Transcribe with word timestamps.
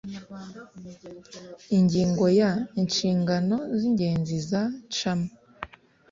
ingingo 1.77 2.25
ya…: 2.39 2.51
inshingano 2.81 3.55
z’ingenzi 3.79 4.37
za 4.49 4.63
cma 4.95 5.25